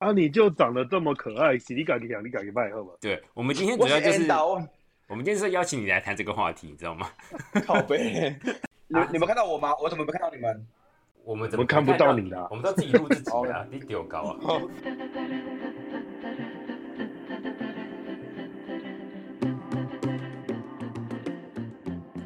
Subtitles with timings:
[0.00, 2.94] 啊，你就长得这么可爱，洗你敢给讲，你敢给卖后吧？
[3.02, 4.26] 对，我们今天主要就是，
[5.08, 7.10] 我们今天是邀请你来谈这个话题，你知道吗？
[7.66, 8.34] 靠背，
[8.88, 9.76] 你你们看到我吗？
[9.78, 10.66] 我怎么没看到你们？
[11.22, 12.48] 我们怎么看不到你的？
[12.50, 14.38] 我们都自己录自己的， 你丢高啊！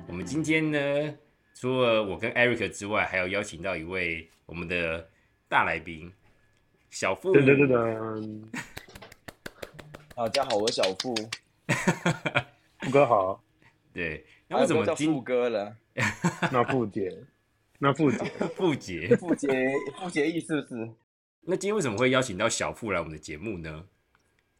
[0.06, 0.78] 我们今天呢，
[1.54, 5.08] 除了我跟 Eric 之外，还要邀请到一位我们的
[5.48, 6.12] 大来宾。
[6.94, 8.40] 小富，噔噔噔噔，
[10.14, 11.12] 大家好，我是小富，
[12.78, 13.42] 富哥好，
[13.92, 15.76] 对，那为什么叫富哥了？
[16.52, 17.12] 那富姐，
[17.80, 18.18] 那富姐，
[18.54, 20.88] 富姐，富姐，富姐意是不是？
[21.40, 23.86] 那今天为什么会邀请到小富来我们的节目呢？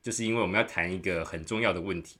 [0.02, 2.18] 就是因为我们要谈一个很重要的问题，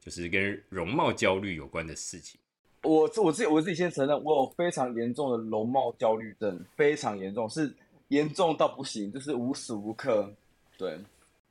[0.00, 2.40] 就是跟容貌焦虑有关的事情。
[2.82, 7.72] 我我自己我自己先承认，我有非常严重的容貌焦虑症，非常严重，是。
[8.10, 10.32] 严重到不行，就是无时无刻。
[10.76, 10.98] 对，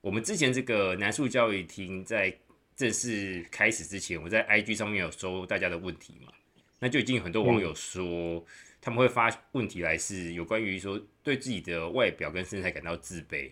[0.01, 2.33] 我们之前这个南树教育厅在
[2.75, 6.31] 正式开始之前，我在 IG 上面有收大家的问题嘛，
[6.79, 8.43] 那就已经有很多网友说
[8.81, 13.49] 他们会发问题来，是有关于说对自己的外表跟身材感到自卑。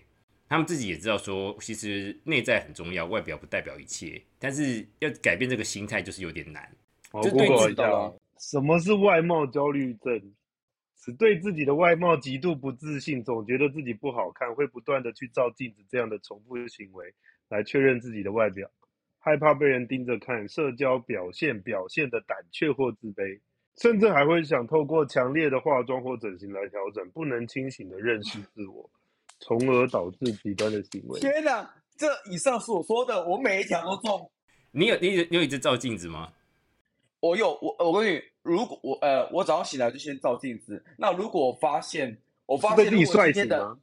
[0.49, 6.69] 他们自己也知道说，其实内在很重要，外表不代表一切，但是要改变这个心态就是有点难。
[7.23, 10.21] 就对知道什么是外貌焦虑症？
[10.97, 17.13] 只对自己的外貌极度不自信，总觉得自己不好看，会不断的去照镜子，这样的重复行为
[17.49, 18.69] 来确认自己的外表，
[19.19, 23.39] 害怕被人盯着看，社交表现表现的胆怯或自卑，
[23.77, 28.89] 甚至还会想透过强烈的化妆或整形来调整，不能清醒的认识自我，
[29.39, 31.19] 从而导致极端的行为。
[31.19, 34.31] 天哪，这以上所说的，我每一条都中。
[34.71, 36.33] 你有你有你有一直照镜子吗？
[37.19, 43.77] 我有我我跟你，如果我呃我早上醒来就先照镜子，那如果发现我发现今天的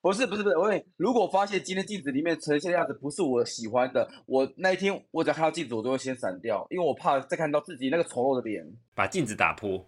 [0.00, 9.82] 不是不是不是，我问你，如果发现今天镜子里面呈现的样子不是我喜欢的，我那一天我只要看到镜子，我都会先闪掉，因为我怕再看到自己那个丑陋的脸，把镜子打破。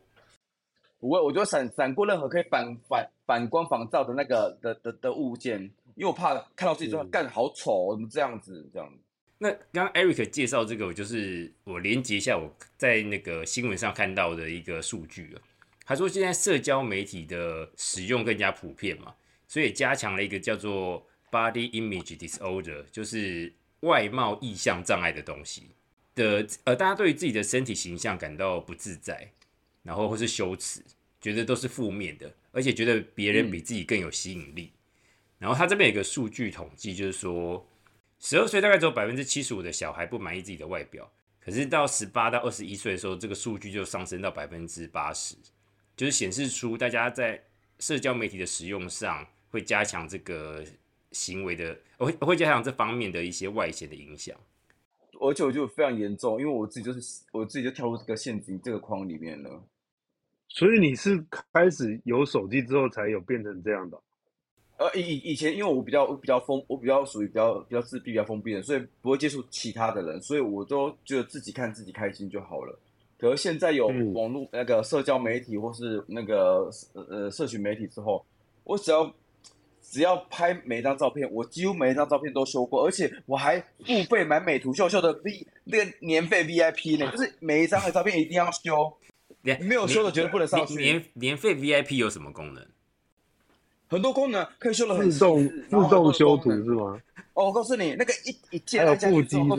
[0.98, 5.60] 不会，我就闪闪过任何可以反反反光仿照的那个的的的物件，
[5.94, 8.90] 因为我怕看到自己说干好丑，怎么这样子这样。
[9.38, 15.42] 那刚刚 Eric 介绍这个，我就是我连接一下我在那个新闻上看到的一个数据啊。
[15.84, 19.14] 他说现在社交媒体的使用更加普遍嘛，
[19.46, 25.68] 所以加强了一个叫做 Body Image Disorder，就是外貌意向障碍的东西
[26.14, 26.46] 的。
[26.64, 29.30] 呃，大家对于自己的身体形象感到不自在，
[29.82, 30.80] 然后或是羞耻，
[31.20, 34.72] 觉得都是负面的，而且觉得别人比自己更有吸引力。
[35.38, 37.68] 然后他这边有个数据统计，就是说。
[38.18, 45.36] 十二岁大概只有百分之七十五的小孩不满意自己的外表，可是到十八到二十一岁的时候，这个数据就上升到百分之八十，
[45.96, 47.42] 就是显示出大家在
[47.78, 50.64] 社交媒体的使用上会加强这个
[51.12, 54.36] 行为的，会会加强这方面的一些外显的影响。
[55.20, 59.62] 而且我就非常严重，因为我自己就是我自己就跳入这个陷阱这个框里面了。
[60.48, 63.98] 所以你是开始有手机之后才有变成这样的？
[64.78, 72.78] 呃，以以前因为我比较比较封，我比较属于比较比较自闭、比较封闭的，所以不会接触其他的人，所以我都觉得自己看自己开心就好了。
[73.18, 78.22] 可是现在有网络那个社交媒体或是那个呃社群媒体之后，
[78.64, 79.10] 我只要
[79.80, 88.92] 只要拍每一张照片，我几乎每一张照片都修过，而且我还付费买美图秀秀的 V 那个年费 VIP 呢，就是每一张的照片一定要修，
[89.60, 90.74] 没有修的绝对不能上去。
[90.74, 92.62] 年年费 VIP 有什么功能？
[93.88, 97.00] 很多功能可以修的很自动自动修图是吗？
[97.34, 99.56] 哦，我告诉你，那个一一键按下去之后，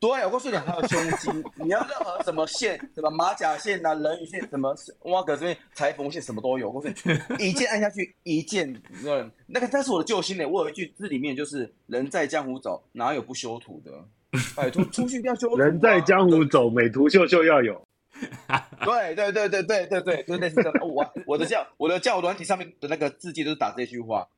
[0.00, 4.74] 对，我告诉你还有胸肌，你要任何什么线，什么马甲线啊、人鱼线，什么
[5.04, 6.70] 挖个这边裁缝线，什么都有。
[6.70, 6.88] 我告诉
[7.38, 8.72] 你，一键按下去，一键，
[9.04, 10.46] 嗯那个但是我的救星呢。
[10.48, 13.92] 我有一句字里面就是“人在江湖走，哪有不修图的？”
[14.54, 15.56] 拜托，出去一定要修图。
[15.56, 17.80] 人在江湖走，美图秀秀要有。
[18.84, 20.74] 对对对对对对对，就类似这样。
[20.80, 24.28] 我我的教 我的教软体上面的那个字迹都是打这句话。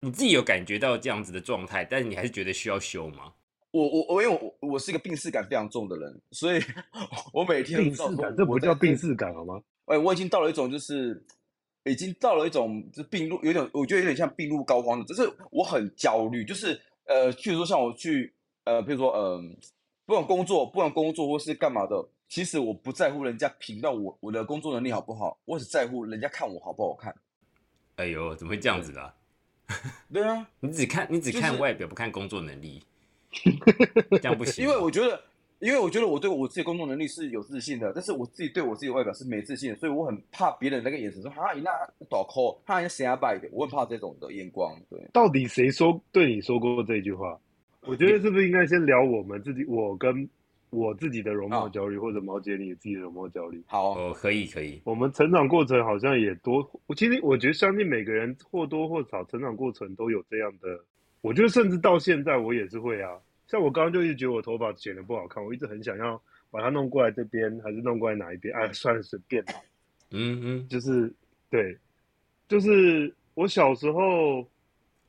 [0.00, 3.32] 你自己有感觉到这样子的状态，但是你还是觉得需要修吗？
[3.70, 6.60] 我我我因为我我是一个病视感非常重的人，所以
[7.32, 9.60] 我每天病视感，这不叫病视感好吗？
[9.86, 11.22] 哎，我已经到了一种就是
[11.84, 18.32] 已经到了一种就病入有点，我觉得有点像病入膏肓的，就是我很焦虑，就是呃，譬如说像我去
[18.64, 19.54] 呃，比如说嗯，
[20.06, 22.08] 不管工作，不管工作或是干嘛的。
[22.30, 27.12] 其实我不在乎人家评到我我的工作能力好不好，我只在乎人家看我好不好看。
[27.96, 29.14] 哎呦，怎么会这样子的？
[30.12, 32.84] 对啊，你只看你只看外表，不看工作能力，
[34.22, 34.64] 这样不行。
[34.64, 35.20] 因为我觉得，
[35.58, 41.70] 因为我觉得我对我自己工作能力是有自信的，但是我自己对我自己外表是没自信的，所以我很怕别人那个眼神说哈你那
[42.08, 44.80] 倒扣，哈你瞎摆的，我很怕这种的眼光。
[44.88, 47.36] 对，到底谁说对你说过这句话？
[47.82, 50.28] 我觉得是不是应该先聊我们自己，我跟
[50.70, 53.62] 我自己的容貌焦虑，或者毛姐你自己的容貌焦虑？
[53.66, 54.80] 好，哦，可以可以。
[54.84, 60.80] 我们成长过程好像也多，我其实我觉得相信每个人或多或少成长过程都有这样的，
[61.20, 63.10] 我觉得甚至到现在我也是会啊。
[63.46, 66.22] 像我刚刚就一直觉得我头发剪的不好看，我一直很想要
[66.52, 68.54] 把它弄过来这边，还是弄过来哪一边？
[68.54, 69.54] 哎，算了，随便吧。
[70.12, 71.12] 嗯嗯，就是
[71.50, 71.76] 对，
[72.48, 74.46] 就是我小时候，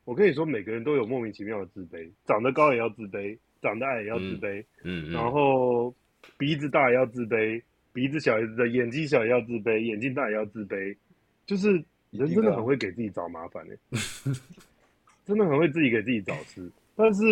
[0.05, 5.93] 我跟你说，每个人都有莫名其妙的自卑，长得高也要自卑，长得矮也要自卑，嗯，然后
[6.37, 7.61] 鼻子大也要自卑，
[7.93, 10.95] 鼻子小也自卑，眼睛小也要自卑，眼睛大也要自卑，
[11.45, 11.71] 就是
[12.09, 13.77] 人真的很会给自己找麻烦哎，
[15.25, 17.23] 真的很会自己给自己找事，但是。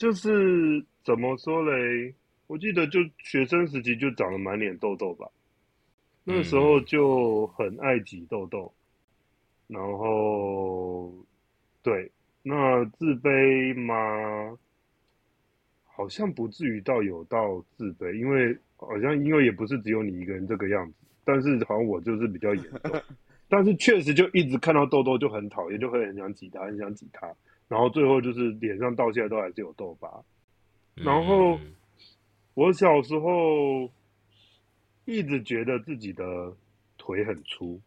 [0.00, 2.14] 就是怎么说嘞？
[2.46, 5.28] 我记得就学生时期就长了满脸痘痘吧，
[6.24, 8.72] 那时候就很爱挤痘痘，
[9.66, 11.12] 然后
[11.82, 12.10] 对，
[12.42, 14.56] 那自卑吗？
[16.00, 20.94] 好像不至于到有到自卑，因为好像因为也不是只有你一个人这个样子，
[21.24, 23.02] 但是好像我就是比较严重，
[23.50, 27.30] 但是确实就一直看到痘痘就很讨厌，就会很想挤它，很想挤它。
[27.68, 30.08] 然后最后就是脸上到现在都还是有痘疤，
[30.94, 31.60] 然后
[32.54, 33.90] 我小时候
[35.04, 36.56] 一直觉得自己的
[36.96, 37.78] 腿很粗，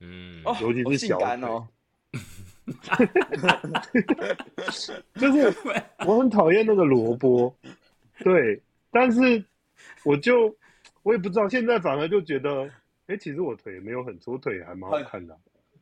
[0.00, 1.68] 嗯，尤其是小腿哦，
[5.14, 5.54] 就是
[6.06, 7.54] 我很讨厌那个萝卜，
[8.18, 8.60] 对，
[8.90, 9.44] 但是
[10.04, 10.54] 我就
[11.02, 12.70] 我也不知道，现在反而就觉得，
[13.06, 15.36] 哎，其实我腿没有很粗，腿还蛮好看的。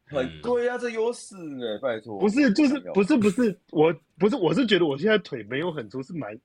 [0.07, 2.19] 很对啊，这优势呢，拜托。
[2.19, 6.37] 不是，就是不是不是，我不是，我是觉得我现在腿没有很粗，是蛮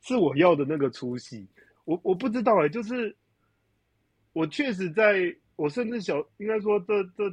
[0.00, 1.46] 是我要的那个粗细。
[1.84, 3.14] 我我不知道哎，就是
[4.32, 7.32] 我确实在，我甚至小应该说这这，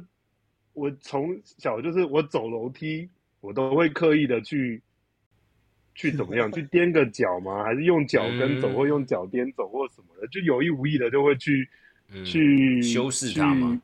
[0.80, 3.06] 我从小就是我走楼梯，
[3.42, 4.80] 我都会刻意的去
[5.94, 7.62] 去怎么样， 去踮个脚吗？
[7.62, 11.68] 还是用脚跟走，或用脚踮走，或什么的，就有意无意的就会去
[12.24, 13.78] 去修饰它吗？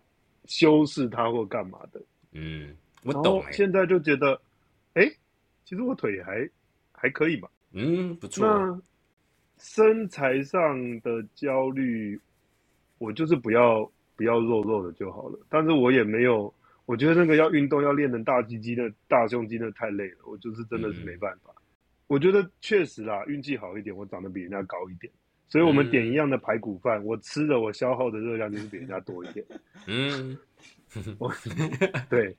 [0.46, 2.00] 修饰它或干嘛的，
[2.32, 3.44] 嗯，我懂。
[3.52, 4.40] 现在就觉得，
[4.94, 5.06] 哎，
[5.66, 6.48] 其实我腿还
[6.92, 8.46] 还可以嘛，嗯，不错。
[8.46, 8.80] 那
[9.58, 12.18] 身材上的焦虑，
[12.96, 13.84] 我就是不要
[14.16, 15.38] 不要肉肉的就好了。
[15.50, 16.52] 但是我也没有，
[16.86, 21.52] 我觉得那个要运动要练成大肌肌的大胸肌的太累了，我就是真的是没办法。
[22.06, 25.12] 我觉得确实啦，运气好一点，我长得比人家高一点。
[25.48, 29.44] 所以我们点一样的排骨饭，我吃的我消耗的热量就是比人家多一点。
[29.86, 30.36] 嗯，
[31.18, 31.32] 我
[32.08, 32.34] 对，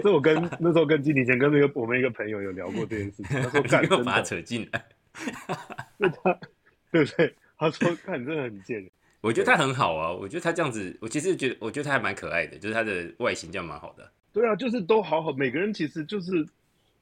[0.00, 4.84] 所以我跟那时候跟金理前跟那个我们一个朋友有聊过这件事情，他说 干真把他扯进来，
[5.98, 6.38] 那他
[6.90, 7.34] 对不对？
[7.58, 8.84] 他说干真的很贱。
[9.22, 14.12] 我觉得他很好啊，我觉得他这样子，我其实觉得我觉得他还蛮可爱的，就是他的外形这样蛮好的。
[14.32, 16.46] 对啊，就是都好好，每个人其实就是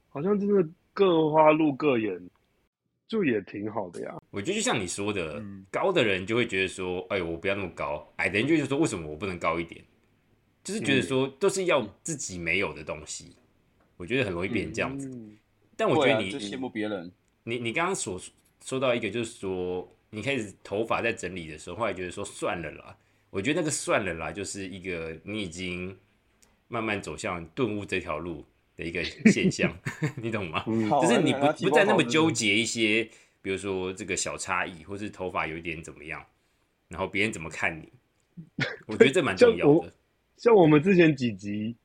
[0.07, 2.17] 好像真的各花入各眼。
[3.07, 4.21] 就也挺好的呀。
[4.29, 9.83] 我觉得就像你说的，高的人就会觉得说，哎，我不要那么高；矮的人就是说，为什么我不能高一点？
[10.63, 13.35] 就是觉得说，都是要自己没有的东西。
[13.97, 15.11] 我觉得很容易变成这样子。
[15.75, 17.11] 但我觉得你羡慕别人。
[17.43, 18.17] 你你刚刚所
[18.63, 22.95] 说到一个，就是说你开始头发在整理的时候，后来觉得说算了啦。
[23.31, 25.97] 我觉得那个算了啦，就是一个你已经
[26.67, 28.45] 慢慢走向顿悟这条路。
[28.77, 29.69] 的一个现象，
[30.15, 30.63] 你懂吗？
[30.65, 33.07] 就是你不不再那么纠结一些，
[33.41, 36.25] 比如说这个小差异，或是头发有一点怎么样，
[36.87, 37.91] 然后别人怎么看你，
[38.87, 39.93] 我觉得这蛮重要的。
[40.37, 41.75] 像我们之前几集，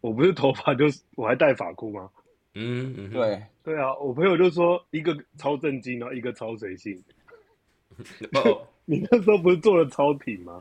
[0.00, 2.08] 我不是头发就是我还戴发箍吗？
[2.54, 7.00] 嗯，对对啊，我朋友就说一个超震惊，然后一个超随性。
[8.34, 10.60] 哦，你那时候不是做了超挺吗？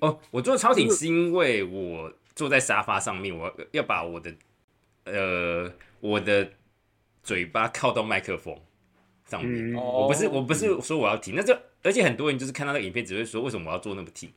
[0.00, 2.12] 哦，我做超挺是因为我。
[2.32, 4.34] 坐在沙发上面，我要把我的
[5.04, 6.48] 呃我的
[7.22, 8.56] 嘴巴靠到麦克风
[9.26, 9.74] 上面。
[9.74, 14.32] 我不是我不是说我要停，那就而且很多人就是看到那个影片，只会说为什么我要做那么挺？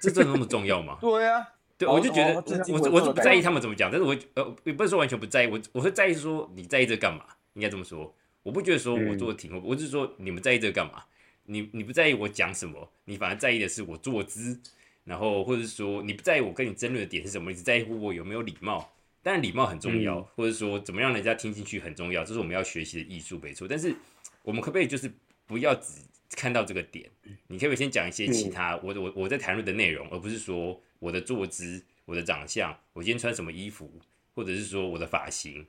[0.00, 0.98] 这真的那么重要吗？
[1.00, 2.34] 对呀，对，我就觉得
[2.72, 7.24] 我我是不在意他们怎么讲，但是我呃也不是说完全不在意，我我会在意说你在意这干嘛？
[7.52, 8.12] 应该这么说，
[8.48, 11.04] 我不觉得说我做的挺，我我是说你们在意这个干嘛？
[11.44, 14.58] 你你不在意我讲什么，你反而在意的是我坐姿。
[15.04, 18.90] 然后，或者说你不在意我跟你争论的点是什么，你只在乎我有没有礼貌。
[19.22, 23.68] 当然，礼貌很重要，或者说怎么让人家听进去很重要，这是我们要学习的艺术，没错。
[23.68, 23.94] 但是，
[24.42, 25.10] 我们可不可以就是
[25.46, 26.02] 不要只
[26.36, 27.10] 看到这个点？
[27.48, 33.90] 你可不可以先讲一些其他我我我在谈论的内容，而不是说我的坐姿、我的长相、我今天穿什么衣服，
[34.34, 35.66] 或者是说我的发型，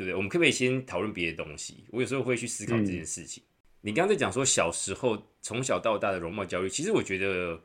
[0.00, 0.14] 对不对？
[0.14, 1.84] 我们可不可以先讨论别的东西？
[1.90, 3.44] 我有时候会去思考这件事情。
[3.82, 7.60] 你刚才讲说小时候从小到大的容貌焦虑，其实我觉得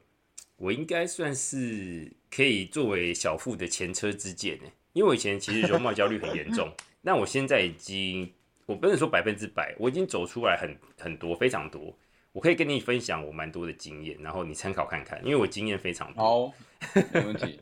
[0.57, 4.69] 我应该算是可以作为小富的前车之鉴呢。
[4.91, 6.69] 因为我以前其实容貌焦虑很严重，
[7.01, 8.29] 那我现在已经
[8.65, 11.97] 我不能说百分之百，我已经走出来很很多非常多。
[12.33, 16.51] 我可以跟你分享我蛮多的经验，然后你参考看看，因为我经验非常多。
[16.51, 16.53] 好，
[17.13, 17.61] 没问题。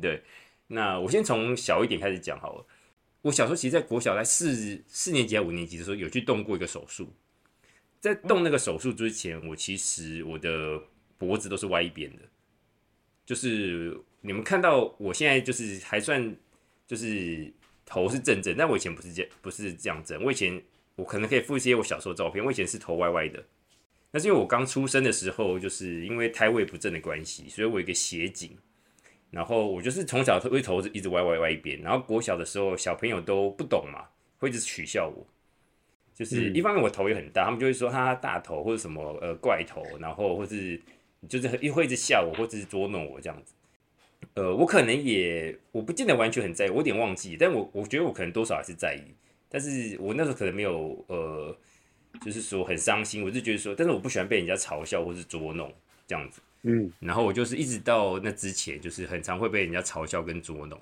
[0.00, 0.22] 对，
[0.68, 2.66] 那我先从小一点开始讲好了。
[3.22, 7.12] 我小时候其实，在国小在四四年级还五年级的时候，有去动过一个手术。
[8.00, 10.82] 在动那个手术之前，我其实我的
[11.16, 12.22] 脖子都是歪一边的，
[13.24, 16.36] 就是你们看到我现在就是还算
[16.84, 17.52] 就是
[17.86, 20.20] 头是正正，但我以前不是这样不是这样正。
[20.24, 20.60] 我以前
[20.96, 23.44] 我可能可以附一些我小时候照片，我以前是头歪歪的。
[24.10, 28.58] 那是因为我刚出生的时候，就是因为胎位不正的关系，所以我有一个斜颈。
[29.32, 34.04] 然后我就是从小会头一直歪歪歪一边，然后国小的时候小朋友都不懂嘛，
[34.38, 35.26] 会一直取笑我，
[36.14, 40.78] 就是一方面我头也很大，他们就会说他大头或者什么呃怪头，然后或是
[41.28, 43.54] 就是一会一直笑我或者是捉弄我这样子。
[44.34, 49.12] 呃，我可能也我不见得完全很在意，我有点忘记，但我我觉得我可能多少还是在意，
[49.48, 51.56] 但是我那时候可能没有呃，
[52.24, 55.72] 就是说很伤心，我就觉得说，但是我不喜欢被人家嘲笑或是捉弄
[56.06, 56.40] 这样子。
[56.62, 60.80] 嗯，然后我就是一直到那之前，就是很常会被人家嘲笑跟捉弄。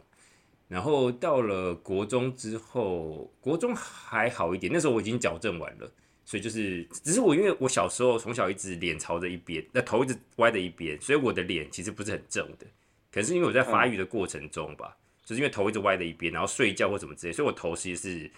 [0.69, 5.91] 然后到了国中之后，国中还好一点，那时候我已经矫正完了，
[6.25, 12.67] 所以就是只是我因为我小时候从小一直脸朝着一边，那头一直歪的一边，所以我的脸其实不是很正的。
[13.11, 18.31] 可是因为我在发育的过程中吧，就是因为头一直歪的一边，然后睡觉或什么之类，所以我头其实是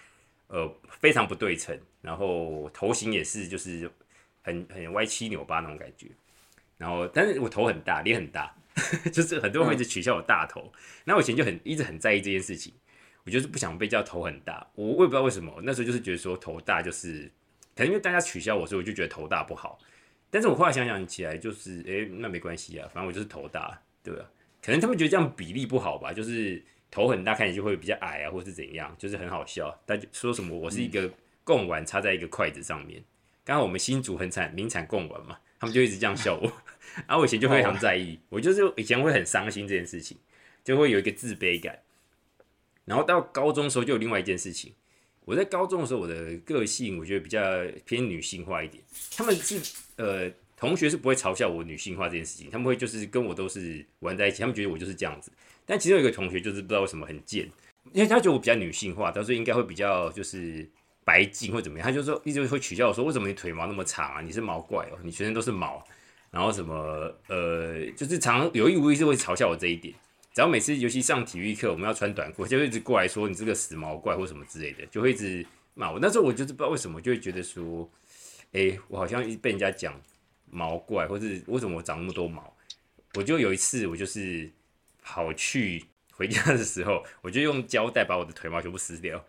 [0.46, 3.90] 呃非常不对称，然后头型也是就是
[4.42, 6.06] 很很歪七扭八那种感觉。
[6.82, 8.52] 然后，但是我头很大，脸很大，
[9.12, 10.72] 就是很多人会一直取笑我大头。
[11.04, 12.74] 那我以前就很一直很在意这件事情，
[13.24, 14.66] 我就是不想被叫头很大。
[14.74, 17.30] 我我也不知道为什么，那时候就是觉得说头大就是，
[17.76, 19.78] 可能因为大家取笑我，所以我就觉得头大不好。
[20.28, 24.28] 但是我后来想想起来，就是哎，那没关系啊，反正我就是头大，对吧？
[24.60, 26.60] 可能他们觉得这样比例不好吧，就是
[26.90, 29.70] 头很大，看起来就会比较矮啊，或是怎样，就是很好笑。
[29.86, 31.08] 大家说什么我是一个
[31.44, 33.04] 贡丸插在一个筷子上面，
[33.44, 35.38] 刚好我们新竹很惨名产贡丸嘛。
[35.62, 36.52] 他们就一直这样笑我，
[37.06, 40.18] 然后我以前就非常在意，我就是以前会很伤心这件事情，
[40.64, 41.78] 就会有一个自卑感。
[42.84, 44.74] 然后到高中的时候就有另外一件事情，
[45.24, 47.40] 我在高中的时候我的个性我觉得比较
[47.84, 48.82] 偏女性化一点，
[49.16, 49.60] 他们是
[49.94, 55.30] 呃同学是不会嘲笑我女性化这件事情，他们会就是跟我都是玩在一起，他们觉得我就是这样子。
[55.64, 57.48] 但其中有一个同学就是不知道为什么很贱，
[57.92, 60.68] 因为他觉得我比较女性化，他说应该会比较就是。
[61.04, 64.20] 白净或怎么样，他就说一直会取笑我说为什么你腿毛那么长啊？
[64.20, 65.84] 你是毛怪哦，你全身都是毛，
[66.30, 66.74] 然后什么
[67.28, 69.94] 呃，就是常有意无意是会嘲笑我这一点。
[70.34, 75.44] 只要每次尤其上体育课，我们要穿短裤，就会一直过来说你这个死毛怪或什么之类的，就会一直
[75.74, 75.98] 骂我。
[76.00, 77.86] 那时候我就是不知道为什么，就会觉得说，
[78.52, 80.00] 哎，我好像一被人家讲
[80.50, 82.56] 毛怪，或是为什么我长那么多毛？
[83.14, 84.50] 我就有一次，我就是
[85.02, 89.22] 跑去回家的时候，我就用胶带把我的腿毛全部撕掉。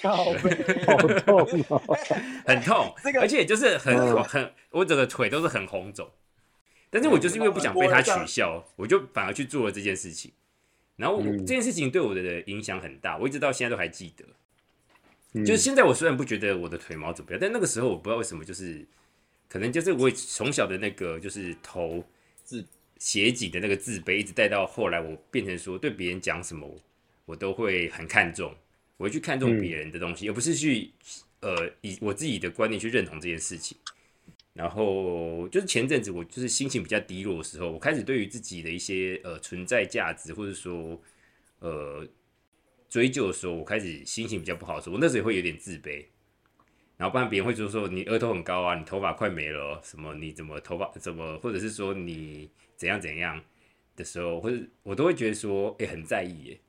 [0.00, 1.86] 好痛哦，
[2.46, 6.08] 很痛，而且就是很很，我整个腿都是很红肿。
[6.90, 10.32] 但是我就是因为不想被他取笑，我就反而去做了这件事情。
[10.96, 14.24] 然后这件事情对我的影响很大，我一直到现在都还记得。
[15.44, 18.86] 就是现在我虽然不觉得我的腿毛怎么样，但那个时候我不知道为什么，就是
[19.48, 22.02] 可能就是我从小的那个就是头
[22.42, 22.64] 自
[22.98, 26.66] 斜脊的那个自卑，一直带到后来我变成说对别人讲什么
[27.26, 28.54] 我都会很看重。
[28.98, 30.90] 我会去看重别人的东西，而不是去
[31.40, 33.78] 呃以我自己的观念去认同这件事情。
[34.52, 41.00] 然后就是前阵子我就是心情比较低落的时候，我开始对于自己的一些呃存在价值或者说
[41.60, 42.04] 呃
[42.88, 46.04] 追究的时候，我开始心情比较不好的时候，我那时候也会有点自卑。
[46.96, 53.40] 然后不然别人会说说你额头很高啊，你头发快没了，什么你怎么头发怎么，或者是说你怎样怎样
[53.94, 56.60] 的时候，或者我都会觉得说哎很在意耶，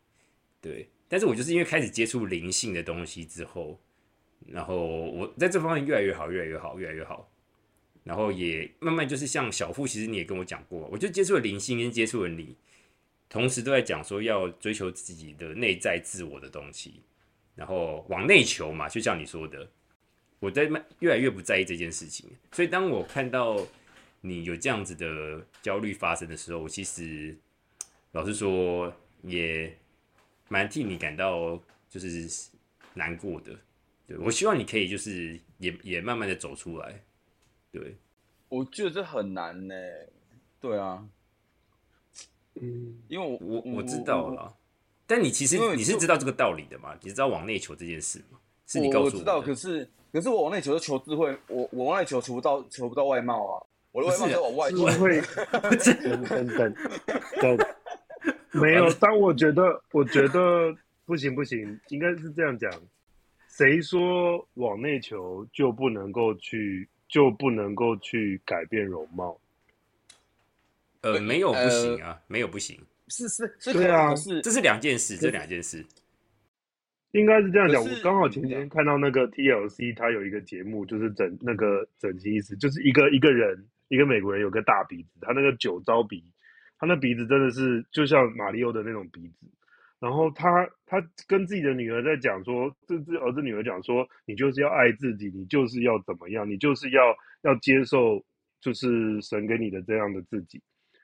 [0.61, 0.87] 对。
[1.09, 3.79] 但是我就是因为开始接触灵性的东西之后，
[4.47, 7.29] 然后我在这方面越来越好，越来越好，越来越好，
[8.03, 12.55] 然后也慢慢就是像小富，其实你也跟我讲过，我就接触了灵性跟接触了你，
[13.27, 17.01] 同时都在讲说要追求自己的内在自我的东西，
[17.55, 19.67] 然后往内求嘛，就像你说的，
[20.39, 23.59] 我在慢越来越不在意这件事情，所以当我看到
[24.21, 27.35] 你有这样子的焦虑发生的时候，我其实
[28.11, 29.75] 老实说也。
[30.49, 31.57] 蛮替你感到
[31.89, 32.49] 就是
[32.93, 33.55] 难过的，
[34.05, 37.01] 对我希望你可以就是也也慢慢的走出来，
[37.71, 37.95] 对，
[38.49, 39.75] 我觉得这很难呢，
[40.59, 41.07] 对啊，
[42.55, 44.53] 嗯，因为我我我知道了，
[45.07, 46.97] 但你其实你是知道这个道理的嘛？
[47.01, 48.39] 你知道往内求这件事吗？
[48.67, 54.89] 是你告诉我知道，可是可是我往内求是求智慧，我我往内求求不到求不到外貌啊，我的外貌在往外求。
[54.89, 55.21] 智慧，
[56.03, 56.75] 等等等
[57.57, 57.67] 等，
[58.59, 58.91] 没有。
[58.99, 60.75] 但我觉得我觉得
[61.05, 62.71] 不行不行，应该是这样讲。
[63.47, 69.37] 谁说往内求就不能够去就不能够去改变容貌？
[71.01, 72.79] 呃，没有不行啊，没有不行。
[73.07, 75.85] 是是是，对啊，是这是两件事，这两件事。
[77.11, 86.23] 应该是这样讲，我刚好前天看到那个 TLC，他有一个节目，就是整那个整形医师，就是一个一个人，一个美国人有个大鼻子，他那个酒糟鼻，
[86.79, 89.45] 他那鼻子真的是就像马里奥的那种鼻子。
[89.99, 97.01] 然后他他跟自己的女儿在讲说，这这儿子女儿讲说，你就是要爱自己，你就是要怎么样，你就是要
[97.41, 98.23] 要接受，
[98.61, 100.61] 就是神给你的这样的自己。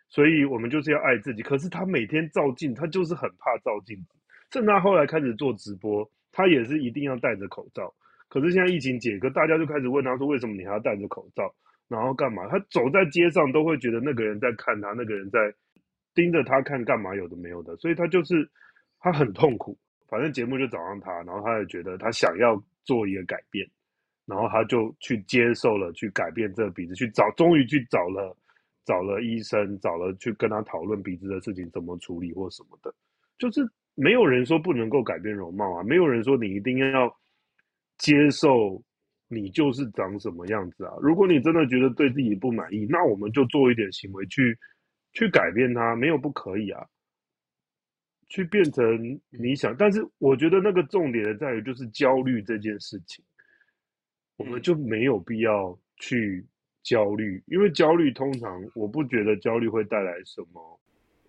[0.08, 1.42] 所以我们就是要爱自己。
[1.42, 4.16] 可是他每天照镜，他就是很怕照镜子。
[4.50, 7.94] 趁他后来开始做直播，他也是一定要戴着口罩。
[8.30, 11.54] 可是现在疫情解隔，大家就开始问他说：“为什么你还要戴着口罩？
[11.90, 15.54] 然后干嘛？”他走在街上都会觉得那个人在看他，那个人在
[16.16, 17.76] 盯着他看，干嘛有的没有的。
[17.78, 18.50] 所以他就是
[19.00, 19.78] 他很痛苦。
[20.08, 23.68] 反正节目就找上他，然后他也觉得他想要做一个改变，
[24.26, 28.36] 然后他就去接受了，去改变这个鼻子，去找，终于去找了。
[28.88, 32.94] 找了医生，找了去跟他讨论鼻子的事情怎么处理或什么的，
[33.40, 37.12] 就是没有人说不能够改变容貌啊，没有人说你一定要
[37.98, 38.80] 接受
[39.28, 40.94] 你就是长什么样子啊。
[41.02, 44.56] 如果你真的觉得对自己不满意，那我们就做一点行为去
[45.16, 46.86] 去改变它，没有不可以啊。
[48.30, 53.26] 去变成你想，但是我觉得那个重点在于就是焦虑这件事情，
[54.38, 56.46] 我们就没有必要去。
[56.88, 60.80] 焦虑，因为焦虑通常我不觉得焦虑会带来什么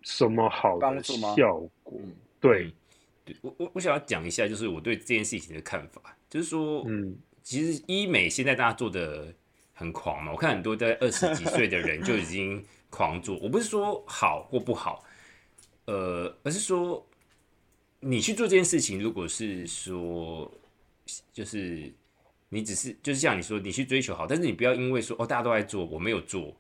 [0.03, 1.99] 什么好的效果。
[2.39, 2.71] 对，
[3.41, 9.35] 我我我想要讲一下，就是我对这件事情的看法，就是说，嗯，其实医美现在大家做的
[9.77, 13.39] 很狂嘛，我看很多在二十几岁的人 就已经狂做。
[13.39, 15.05] 我不是说好或不好，
[15.85, 17.07] 呃，而是说
[18.01, 20.53] 你去做这件事情，如果是说
[21.33, 21.93] 就是。
[22.49, 26.57] 你只是就是像你说，你去追求好，但是你不要因为说哦大家都在做，我没有做，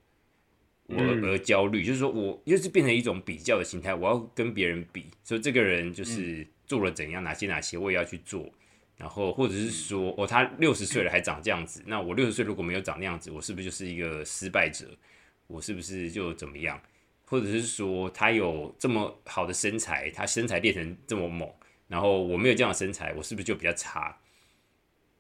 [0.86, 1.84] 我而焦虑。
[1.84, 8.50] 就是说我又是变成一种比较的心态，我要跟别人比，说这个人就是做了怎样，哪些哪些我也要去做。
[8.96, 14.86] 然后或者是说哦他六十岁了还长这样子，那我六十岁如果没有长那样子，我是不是就是一个失败者？
[15.46, 16.80] 我是不是就怎么样？
[17.24, 21.48] 或者是说他有这么好的身材，他身材练成这么猛，
[21.88, 24.16] 然后我没有这样的身材，我是不是就比较差？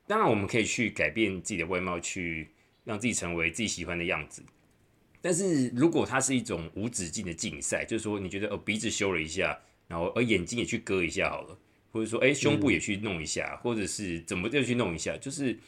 [0.06, 2.52] 当然，我们可以去改变自己的外貌，去
[2.84, 4.42] 让自己成为自己喜欢的样子。
[5.20, 9.58] 但是如果它是一种无止境的竞赛，就是说你觉得哦鼻子修了一下，
[9.88, 11.58] 然后而眼睛也去割一下好了，
[11.96, 15.58] 或者说哎胸部也去弄一下，或者是怎么就去弄一下，就是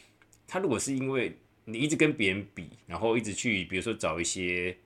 [0.47, 4.77] 他如果是因为你一直跟别人比，然后一直去比如说找一些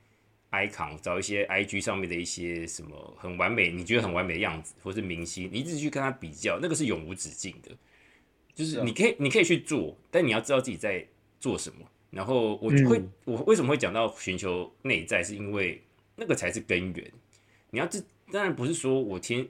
[0.52, 7.72] icon，找一些 IG 上面的一些什么很完美，你觉得很完美的样子，或是明星，你一直去跟他比较，那个是永无止境的。
[8.56, 11.06] 就是你可以，你可以去做，但你要知道自己在
[11.40, 11.86] 做什么。
[12.12, 15.82] 然后我会，我为什么会讲到寻求内在，是因为
[16.16, 17.12] 那个才是根源。
[17.72, 18.00] 你要这
[18.32, 19.48] 当然不是说我天，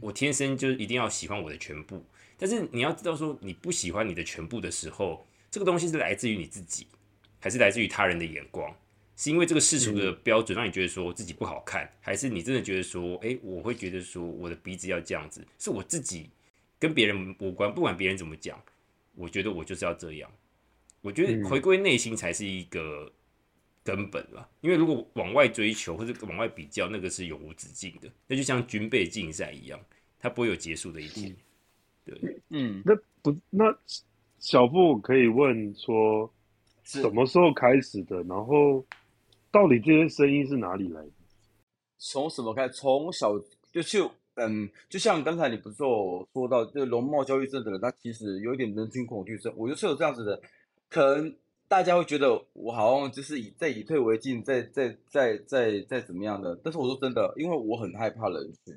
[0.00, 2.04] 我天生就一定要喜欢我的全部，
[2.36, 6.86] 但是你要知道说你不喜欢你的全部的时候，这个东西是来自于你自己，
[7.40, 8.74] 还是来自于他人的眼光？
[9.16, 16.30] 是因为这个世俗的标准让你觉得说自己不好看，还是你真的觉得说，哎，我会觉得说我的鼻子要这样子，是我自己。
[16.78, 18.62] 跟别人无关，不管别人怎么讲，
[19.14, 20.30] 我觉得我就是要这样。
[21.00, 23.10] 我觉得回归内心才是一个
[23.86, 24.50] 根本吧。
[24.60, 28.10] 因为如果往外追求或者往外比较，那个是永无止境的。
[28.26, 29.80] 那就像军备竞赛一样，
[30.18, 31.34] 它不会有结束的一天。
[32.04, 33.64] 对，嗯，那不那
[34.40, 36.28] 小布可以问说，
[36.82, 38.22] 什么时候开始的？
[38.24, 38.84] 然后
[39.52, 41.10] 到底这些声音是哪里来的？
[41.98, 42.68] 从什么开？
[42.68, 43.38] 从小
[43.70, 44.10] 就就。
[44.38, 49.50] 嗯，就像刚才你不是说说到这个容貌焦虑症的人，他其实有一点人群恐惧症。
[49.56, 50.38] 我就是有这样子的，
[50.90, 51.34] 可能
[51.68, 56.58] 大家会觉得我好像就是以在以退为进，在在在在在怎么样的。
[56.62, 58.74] 但是我说真的，因为我很害怕人群，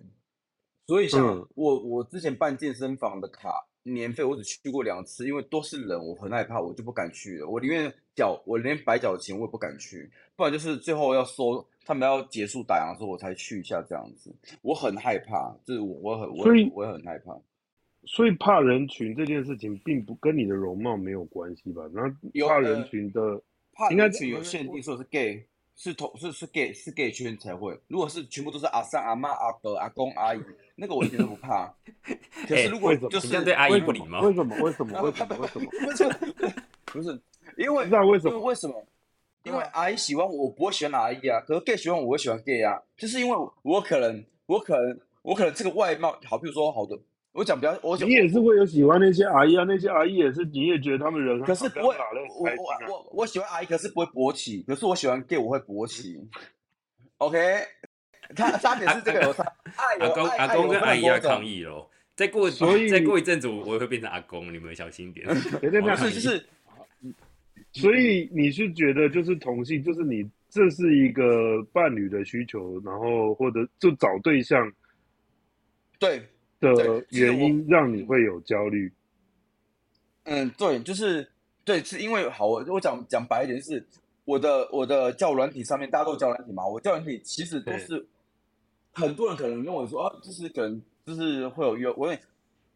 [0.88, 3.50] 所以像我我之前办健身房的卡
[3.84, 7.48] 年费，我只去过两次，因为都是人，我很害怕，我就不敢去了。
[7.48, 11.66] 我宁愿缴，我连白缴钱我也不敢去，不然就是最后要收。
[11.86, 14.32] 他们要结束打烊的时候，我才去一下这样子。
[14.62, 17.36] 我很害怕，就是我我很所以我也很害怕。
[18.06, 21.84] 所以怕人群这件事情，并不跟你的容貌没有关系吧？
[21.94, 22.02] 那
[22.48, 23.42] 怕人群的
[23.74, 27.78] 怕人群有限定，说是 gay，是同是是 gay 是 gay 圈才会。
[27.88, 30.42] 如果是全部都是阿三阿妈阿伯阿公阿姨，
[30.76, 31.74] 那个我一点都不怕。
[32.48, 34.56] 可是如果就是对阿姨不礼貌，为什么？
[34.62, 35.02] 为什么？
[35.02, 35.36] 为什么？
[35.38, 35.66] 为什么？
[35.82, 36.04] 不是
[36.86, 37.22] 不是，
[37.58, 38.40] 因为那为什么？
[38.40, 38.86] 为什么？
[39.44, 41.40] 因为阿姨喜欢我，我不会喜欢阿姨啊。
[41.42, 42.82] 可是 gay 喜欢我，我会喜欢 gay 啊。
[42.98, 46.98] 就是因为我可能，我可能，我可能这个外貌好，比如说好的。
[47.32, 51.96] 我讲比较，我你也是会有喜欢那些阿姨啊，那些阿姨也是，你也觉得他们人可是不会，
[52.40, 56.20] 我我我我喜欢阿姨，可是不会勃起，可是我喜欢 gay，我会勃起。
[57.20, 57.38] OK，
[58.36, 59.44] 他差别是这个有差。
[60.00, 65.26] 阿公阿公跟阿姨要抗议喽，再过所以再过一阵子我会变成阿公，你们小心点。
[65.30, 66.46] 不是就是，
[67.74, 74.74] 所以你是觉得就是同性，就是你这是一个伴侣的需求，然后或者就找对象，
[76.00, 76.28] 对。
[76.60, 78.92] 的原因让你会有焦虑。
[80.24, 81.28] 嗯，对，就是
[81.64, 83.84] 对，是因为好，我我讲讲白一点，是
[84.26, 88.06] 我的我的教软体上面，大家都教软体嘛，我教软体其实都是
[88.94, 92.16] 很多人可能跟我说啊，就是可能就是会有约，我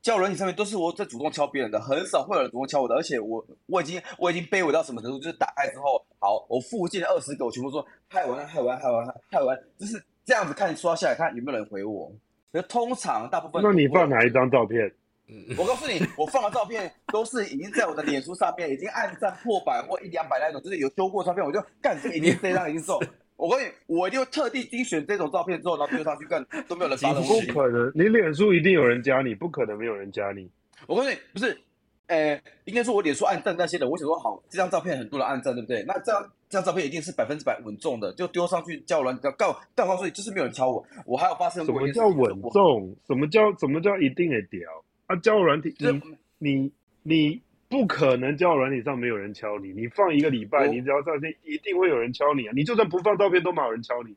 [0.02, 12.12] 教软体上面都是我在主动敲别人的，很少会有人主动敲我的，而且我我已经我已经卑微到什么程度，就是打开之后，好，我附近的二十个我全部说嗨完嗨完嗨完嗨完，就是这样子看刷下来看有没有人回我。
[12.54, 14.92] 那通常大部分，那你放哪一张照片？
[15.58, 23.02] 我告诉你，我放的照片都是已经在我的脸书上面已经按赞破百或一两百那种，就是有修过照片，我就干这个一定这张已经送。
[23.36, 27.22] 我告诉你，我就特地精选这种照片之后，然后丢上去干都没有人发的。
[27.22, 30.48] 不可能，你脸书一定有人加你，不可能没有人加你。
[30.86, 31.58] 我告诉你，不是。
[32.08, 35.84] 呃，应该说，我脸书暗赞那些的，我想说好，这张照片很多人暗赞，对不对？
[35.88, 41.74] 那这张这张照片一定是百分之百稳重的，就丢上去叫人告告告诉你，就是没有人敲我，我还有发生过。
[41.74, 42.96] 什么叫稳重？
[43.08, 44.70] 什么叫什么叫一定得屌？
[45.08, 46.02] 啊，交友软体，你
[46.38, 46.72] 你
[47.04, 52.54] 你不可能交友软体上没有人敲你，你放一个礼拜，你只要上线，一定会有人敲你啊！
[52.56, 54.16] 你就算不放照片，都没有人敲你。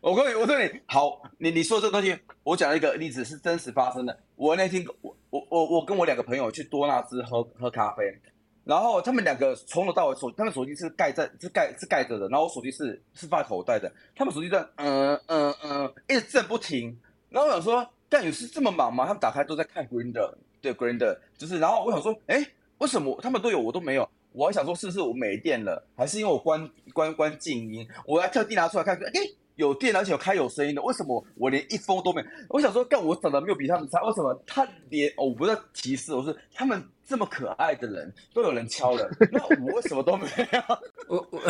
[0.00, 4.18] 我跟你，我跟你好，你你说这东西，我讲一个例子，是真实发生的。
[4.34, 8.18] 我那天，我我我我跟我两个朋友去多纳兹喝喝咖啡，
[8.64, 16.98] 然后他们两个从头到尾手，他们手机是盖在是盖是盖着的，然后我手机是是放在口袋的，他们手机在嗯嗯嗯一直震不停。
[17.28, 19.04] 然后我想说，但有是这么忙吗？
[19.04, 20.32] 他们打开都在看 Grinder，
[20.62, 22.42] 对 Grinder，就是然后我想说，哎，
[22.78, 24.08] 为什么他们都有我都没有？
[24.32, 27.86] 我还想说，是不是我没电了，还是因为我关关关静音？
[28.06, 29.20] 我还特地拿出来看，哎。
[29.60, 32.26] 有电而且有开有声音的，为什么我连一封都没有？
[32.48, 40.60] 我想说，干我长得没有比他们差，为什么他连我不是歧视，我是他们这么可爱的人都有人敲了， 那我为什么都没有？
[41.08, 41.40] 我我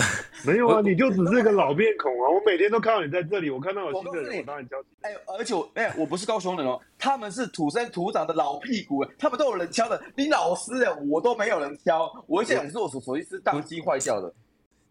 [0.44, 2.29] 没有啊，你就只是个老面孔啊！
[2.29, 4.77] 我每天都看到你在这里，我看到有新的人，我当然交。
[5.03, 14.33] 哎，而且我哎，我不是高雄人哦，他们是土生土长的老屁股，他们都有人敲的，你老师哎，我都没有人敲，我想是我手手机是宕机坏掉的。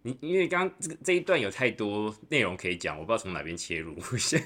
[0.01, 3.99] 你因为刚刚这个这一段有太多内容可以讲，我不知道从哪边切入。
[4.17, 4.41] 先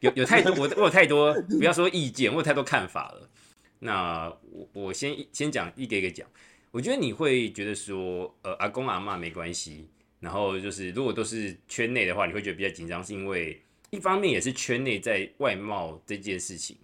[0.00, 3.30] 有有太多我我有太多不要说意见，我有太多看法了。
[3.78, 6.28] 那我我先先讲一个一个讲。
[6.70, 9.88] 我觉得你会觉得说，呃，阿公阿妈没关系。
[10.20, 16.76] 然后就是如果都是圈内的话，你会觉得比较紧张，是因为一方面也是圈内在外貌这件事情，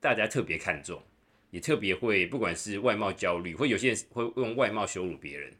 [0.00, 1.00] 大家特别看重，
[1.52, 5.52] 也特别会不管是外貌焦虑，或有些人会用外貌羞辱别人。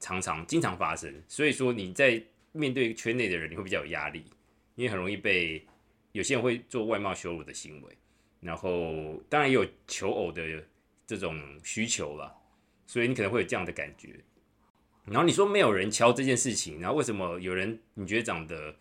[0.00, 2.20] 常常经常发生，所以说你在
[2.52, 4.24] 面对圈内的人，你会比较有压力，
[4.74, 5.64] 因为很容易被
[6.12, 7.96] 有些人会做外貌羞辱的行为，
[8.40, 10.42] 然后当然也有求偶的
[11.06, 12.34] 这种需求了，
[12.86, 14.16] 所以你可能会有这样的感觉。
[15.04, 18.74] 然后你说没有人敲这件事情，然后为什么有人你觉得长得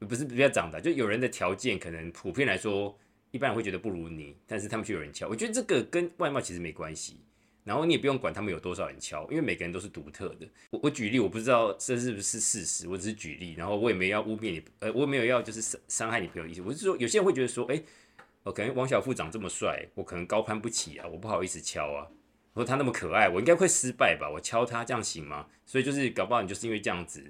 [0.00, 2.96] 不是比较长得，就有人的条件可能普遍来说，
[3.30, 7.20] 一般人会觉得不如你，但是他们却有人敲，我觉得这个跟外貌其实没关系。
[7.66, 10.48] 然后你也不用管他们有多少人敲，因为每个人都是独特的。
[10.70, 13.54] 我我举例，我不知道这是不是事实，我只是举例。
[13.54, 16.62] 然后我也没要污蔑你，呃，我也没有要就是伤伤害你朋友意思。
[16.62, 17.82] 我是说，有些人会觉得说，哎，
[18.44, 22.06] 我可能王小富长这么帅，我可能高攀不起啊，我不好意思敲啊。
[22.52, 24.30] 我说他那么可爱，我应该会失败吧？
[24.30, 25.48] 我敲他这样行吗？
[25.66, 27.20] 所以就是搞不好你就是因为这样子，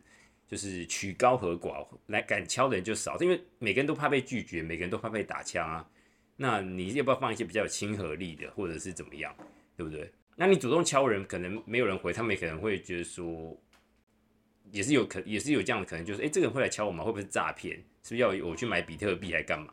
[0.47, 5.89] 就是曲高和寡来敢敲的人就少，因为每个人都怕被拒绝，每个人都怕被打枪啊。
[6.37, 9.35] 那你要不要放一些比较有亲和力的，或者是怎么样，
[9.75, 10.13] 对不对？
[10.37, 13.59] 那你主动敲人，可能没有人回，他们也可能会觉得说，
[14.71, 17.03] 也是有可，也是有这样的可能，就是哎，这个人会来敲我吗？
[17.03, 17.77] 会不会是诈骗？
[18.03, 19.73] 是不是要我去买比特币来干嘛？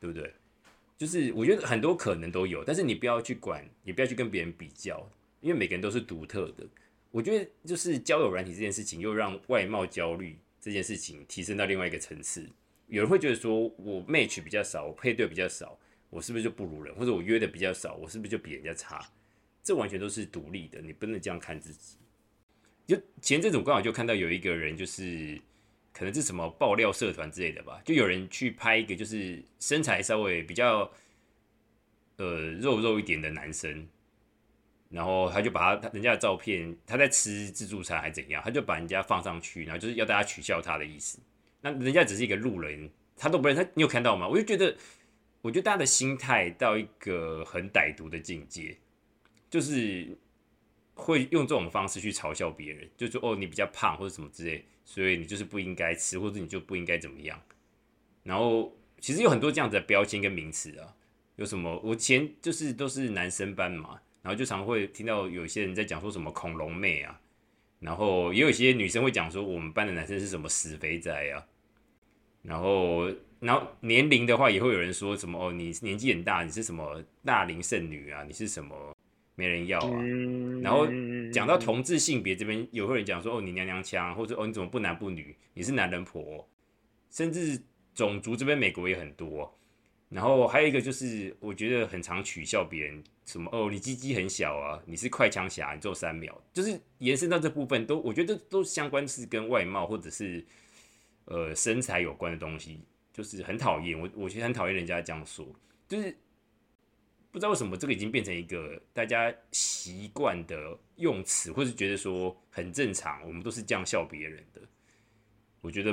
[0.00, 0.30] 对不对？
[0.98, 5.08] 就是我觉得很多可能都有，但是你不要去管，也不要去跟别人比较，
[5.40, 6.66] 因为每个人都是独特的。
[7.10, 12.48] 我觉得就是交友软体这件事情，又让外貌焦虑这件事情提升到另外一个层次。
[12.88, 15.78] 有人会觉得说，我 match 比较少，我配对比较少，
[16.10, 16.94] 我是不是就不如人？
[16.96, 19.00] 或者我约的比较少，我是不是就比人家差？
[19.64, 21.96] 这完全都是独立的，你不能这样看自己。
[22.86, 25.40] 就前阵子我刚好就看到有一个人，就是
[25.90, 30.92] 可能是什么爆料社团之类的吧，就有人去拍一个就是身材稍微比较
[32.18, 33.88] 呃肉肉一点的男生，
[34.90, 41.18] 然后他就把他人家的照片，他在吃自助餐还怎样，他就把人家放上去，然后就是要大家取笑他的意思。
[41.62, 44.28] 那人家只是一个路人，他都不认他，你有看到吗？
[44.28, 44.76] 我就觉得，
[45.40, 48.76] 我觉得大家的心态到一个很歹毒的境界，
[49.54, 50.18] 就是
[50.94, 54.64] 会用这种方式去嘲笑别人，就说哦你比较胖或者什么之类。
[54.86, 57.40] 所以你就是不应该吃，或者你就不应该怎么样。
[58.22, 60.94] 然后其实有很多这样子的标签跟名词啊，
[61.36, 61.80] 有什么？
[61.82, 67.18] 我前就是都是男生班嘛，然后就常会听到有些人在讲说什么恐龙妹啊，
[67.80, 71.46] 然后也有一些女生会讲说我们班的男生是什么死肥仔啊。
[72.42, 78.22] 然后，然后年龄的话也会有人说什么哦，你年纪很大，你是什么大龄剩女啊？
[78.24, 78.94] 你是什么？
[79.36, 80.00] 没人要啊，
[80.62, 80.86] 然后
[81.32, 86.48] 讲到同志性别这边，有个人讲说哦你娘娘腔，或者哦你怎么不男不女，你是男人婆，
[87.10, 87.60] 甚至
[87.94, 89.52] 种族这边美国也很多，
[90.08, 100.44] 然后还有一个就是我觉得很常取笑别人，什么哦你鸡鸡很小啊，你是快枪侠，你只有三秒，就是延伸到这部分都我觉得都相关是跟外貌或者是
[101.24, 102.80] 呃身材有关的东西，
[103.12, 103.98] 就是很讨厌。
[103.98, 105.44] 我，我其实很讨厌人家这样说，
[105.88, 106.16] 就是。
[107.34, 114.60] 不知道为什么这个已经变成一个大家习惯的用词，或是觉得说很正常，我们都是这样笑别人的。
[115.60, 115.92] 我觉得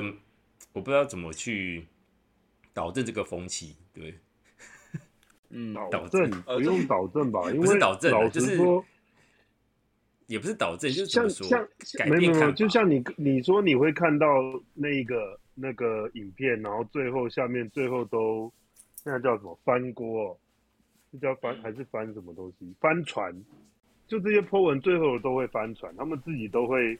[0.72, 1.84] 我不知道怎么去
[2.72, 4.14] 导正这个风气，对，
[5.48, 7.50] 嗯，导正不用导正吧？
[7.50, 8.84] 因为导正，就是说
[10.28, 14.28] 也不是导正，就是像像改变没有，就像你你说你会看到
[14.74, 18.52] 那个那个影片，然后最后下面最后都
[19.02, 20.38] 那叫什么翻锅。
[21.12, 22.74] 这叫翻还是翻什么东西？
[22.80, 23.30] 翻船，
[24.06, 26.98] 就这些 po 文最后都会翻船，他们自己都会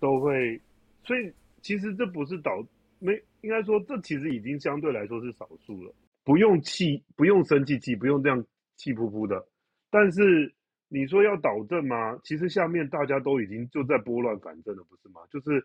[0.00, 0.58] 都会，
[1.02, 1.30] 所以
[1.60, 2.66] 其实这不是导
[3.00, 8.42] 没应该说这其实已经相对来说是少数了，不用气不用生气气不用这样
[8.76, 9.46] 气扑扑的，
[9.90, 10.50] 但是
[10.88, 12.18] 你说要导正吗？
[12.24, 15.20] 其实下面大家都已经就在拨乱反正了，不是吗？
[15.30, 15.62] 就是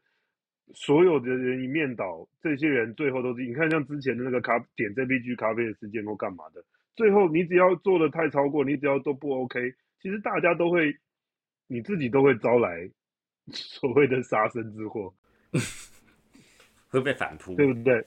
[0.74, 6.62] 所有的人一面倒，这些人最后都是你看像之前的那个咖点 JPG 咖啡的事件或干嘛的。
[6.96, 10.96] 最后，你只要做的太超过，你只要都不 OK，其实大家都会，
[11.68, 12.90] 你自己都会招来
[13.52, 15.14] 所谓的杀身之祸，
[16.90, 18.06] 会被反扑，对不对？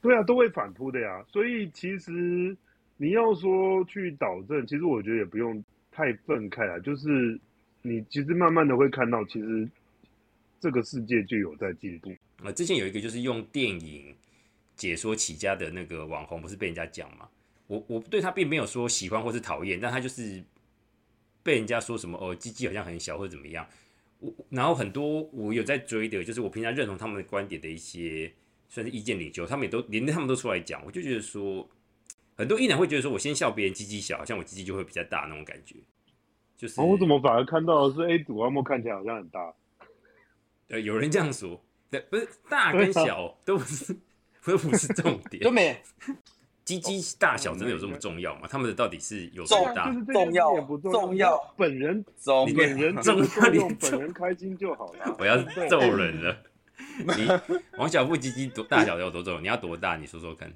[0.00, 1.24] 对啊，都会反扑的呀。
[1.28, 2.56] 所以其实
[2.96, 6.78] 你要说去导正，其实我觉得也不用太愤慨啊。
[6.78, 7.38] 就是
[7.82, 9.68] 你其实慢慢的会看到，其实
[10.58, 12.10] 这个世界就有在进步。
[12.42, 14.14] 啊，之前有一个就是用电影
[14.74, 17.28] 解说起家的那个网红，不是被人家讲吗？
[17.70, 20.42] 我我对他并没有说喜欢或是讨厌，但他就是
[21.40, 23.64] 被人家说什么哦，鸡鸡好像很小或者怎么样。
[24.18, 28.32] 我然后很多我有在追的，就是我平常认同他们的观点的一些
[28.68, 31.70] 算是意见领袖，他们也都连他们都出来讲，我就觉得说，
[32.36, 35.76] 很多艺人会觉得说我先笑别人鸡鸡小，好像我鸡鸡就会比较大那种感觉。
[36.56, 39.54] 就是，我怎么反而看到的是 A 组阿莫看起来好像很大？
[40.70, 43.96] 呃，有人这样说，对，不是大跟小都不是，
[44.44, 45.80] 都不是重点，都没。
[46.64, 48.48] 鸡鸡大小真的有这么重要吗？
[48.48, 49.92] 他们的到底是有多大？
[50.12, 51.36] 重要不重要？
[51.56, 55.16] 本人重本人重要，用本人开心就好了。
[55.18, 55.36] 我要
[55.68, 56.36] 揍人了！
[57.16, 57.28] 你
[57.76, 59.42] 王小富鸡鸡多大小有多重？
[59.42, 59.96] 你要多大？
[59.96, 60.52] 你说说看。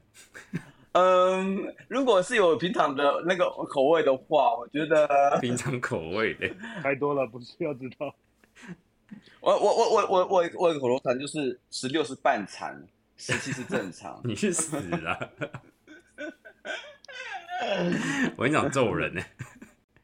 [0.93, 5.09] 嗯，如果是有平常的那个口味的话，我觉得
[5.43, 6.49] 平常口味的
[6.83, 8.15] 太多了，不需要知道。
[9.41, 12.81] 我我我我我我我口头禅就是十六是半残，
[13.17, 14.21] 十七是正常。
[14.25, 15.19] 你去死啊！
[18.37, 19.23] 我跟你讲揍人呢！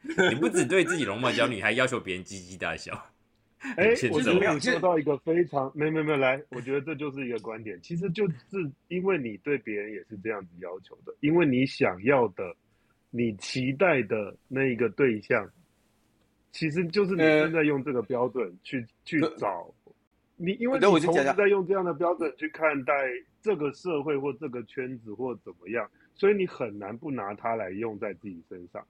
[0.30, 2.92] 你不只对自己容貌焦虑，还要求别人鸡鸡大小。
[3.76, 7.78] 哎，我觉得你说到一个非常没没没来，我觉得这就是一个观点。
[7.82, 8.36] 其实就是
[8.88, 12.56] 因为你对别人也是这样子要求的，因为你想要的、
[13.10, 15.46] 你期待的那一个对象，
[16.50, 19.72] 其实就是你正在用这个标准去去找
[20.36, 22.94] 你，因为你同时在用这样的标准去看待
[23.42, 25.88] 这个社会或这个圈子或怎么样。
[26.20, 28.86] 所以你很难不拿它来用在自己身上。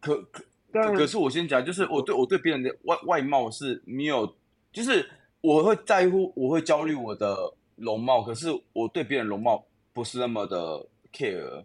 [0.00, 0.42] 可可，
[0.72, 4.34] 但可是我先讲，就是我对我对别人的外外貌是没有，
[4.72, 5.08] 就是
[5.42, 11.62] 我会在乎，我会焦虑我的容貌，可是我对别人容貌不是那么的 care。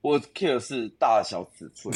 [0.00, 1.94] 我 care 是大小尺寸，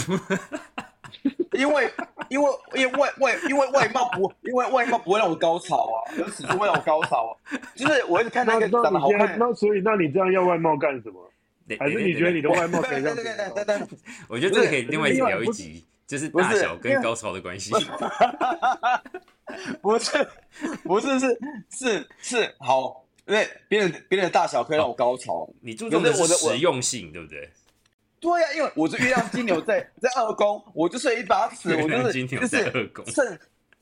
[1.52, 1.90] 因为
[2.28, 7.33] 因为因为外外因为外貌不因为外貌不会让我高潮啊，尺寸会让我高潮啊。
[7.74, 11.30] 就是我一直看那个长得好看，那所以那你这样要外貌干什么？
[11.79, 13.16] 还是你觉得你的外貌可以让？
[14.29, 17.72] 我觉得这个可以另外聊一集，就是大小跟高潮的关系。
[19.81, 20.29] 不是，
[20.85, 21.38] 不是，是
[21.70, 23.03] 是是好。
[23.27, 27.48] 因为别人别人的大小可以让我高潮，你注重的是实用性，对不对？
[28.20, 32.70] 对呀，因为我是月亮金牛在在二宫，我就是一把尺，我就是就是
[33.07, 33.40] 趁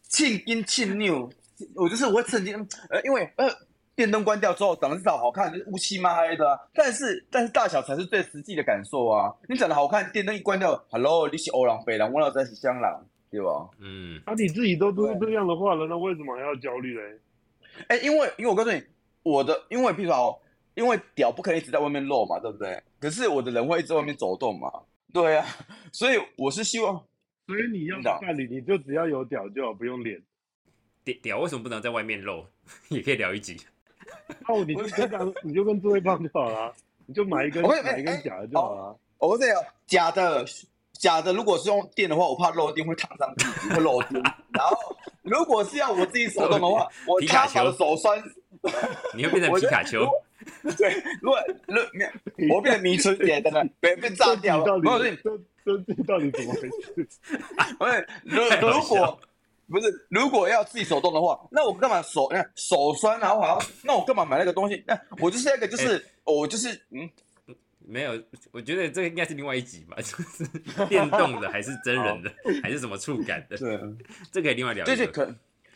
[0.09, 1.29] 庆金庆牛，
[1.75, 2.55] 我就是我会趁金
[2.89, 3.49] 呃，因为呃
[3.95, 9.33] 电灯关掉之后长得至少好看，就是乌漆嘛黑的，但是但是大小才是最实际的感受啊！
[9.49, 13.69] 你长得好看，电灯一关掉，Hello，你是欧郎北郎，我老在是香郎，对吧？
[13.81, 17.19] 嗯，那你自己都说这样的话了，那为什么还要焦虑嘞？
[17.89, 18.83] 哎，因为因为我告诉你，
[19.23, 20.43] 我的因为譬如说，
[20.75, 22.83] 因为屌不可以一直在外面露嘛，对不对？
[22.99, 24.73] 可是我的人会一直在外面走动嘛，
[25.13, 25.47] 对啊，
[25.93, 26.95] 所以我是希望，
[27.47, 30.23] 所以你要伴侣，你就只要有屌就好，不用脸。
[31.05, 32.47] 屌屌为什么不能在外面露？
[32.89, 33.57] 也可以聊一集。
[34.49, 36.73] 哦，你就跟你就跟智慧棒就好了，
[37.07, 38.97] 你就买一根买一根假的就好了。
[39.19, 40.45] 我这样假的
[40.93, 44.23] 假的，如果是用电的话，我怕漏电会烫伤自己，会漏电。
[44.53, 44.77] 然后
[45.23, 48.23] 如果是要我自己手动的话，我皮卡丘手酸，
[49.15, 50.07] 你会变成皮卡丘。
[50.77, 51.81] 对，如果如
[52.55, 54.79] 我变成迷 春姐的呢，被被炸掉了。
[54.81, 57.09] 不是，这这这到底怎么回事？
[57.79, 59.19] 不是，如如果。
[59.69, 64.83] 不是，如果要自己手动的话，那我干嘛手手酸然后好像，那我干嘛买那个东西？
[64.87, 67.09] 那我就是那个，就是我就是嗯，
[67.79, 72.31] 没有，我觉得这个应该是另外一集吧，就是电动的还是真人的，
[72.63, 73.57] 还是什么触感的？
[73.57, 73.81] 对，
[74.31, 74.85] 这可以另外聊。
[74.85, 75.25] 对对，可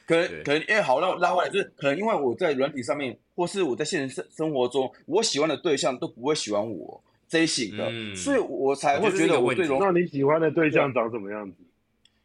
[0.07, 9.81] 可能可能因为好让拉回来，就是可能因为我在软体上面，或是我在现实生生活中，我喜欢的对象都不会喜欢我这一型的，所以我才会觉得我最容。
[9.81, 11.57] 那你喜欢的对象长什么样子？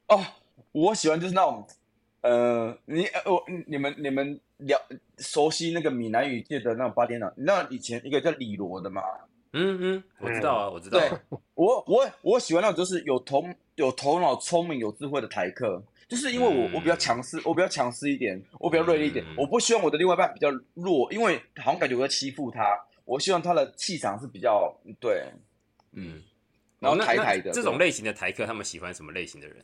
[0.10, 0.22] 哦。
[0.72, 1.68] 我喜欢就是那种，
[2.22, 4.80] 呃，你我你们你们了
[5.18, 9.02] 熟悉那个闽南语界的那种八点档，你知道以前一个叫李罗的嘛？
[9.54, 10.98] 嗯嗯，我知道啊，我知道。
[10.98, 11.12] 对，
[11.56, 13.44] 我我我喜欢那种就是有头
[13.76, 25.26] 有头脑、聪明、有智慧的台客，就是因为我我比较强势，我比较强势一点，我比较锐利一点，我不希望我的另外一半比较弱，因为好像感觉我在欺负他，我希望他的气场是比较对，
[25.92, 26.24] 嗯，
[26.80, 29.58] 然后台台的这种类型的台客，他们喜欢什么类型的人？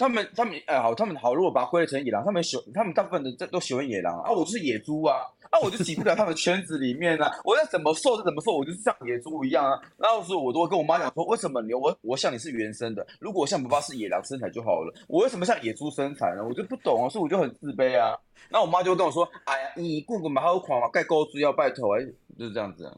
[0.00, 1.34] 他们他们哎好，他们好。
[1.34, 4.30] 如果把它归类成野狼，他们喜他们大部分的这都喜欢野狼啊。
[4.32, 5.18] 我就是野猪啊，
[5.50, 7.30] 啊我就挤不了他们圈子里面啊。
[7.44, 9.78] 我要怎么瘦就怎么瘦，我就是像野猪一样啊。
[9.98, 16.42] 然后说我都会跟我妈讲说，为什么你我我像你是原生的，如果我像爸爸是野狼身材就好了，我为什么像野猪身材呢？
[16.42, 18.16] 我就不懂啊，所以我就很自卑啊。
[18.48, 22.06] 那我妈就会跟我说，哎呀，你过个马好款嘛，盖高猪要拜托哎，
[22.38, 22.90] 就是这样子。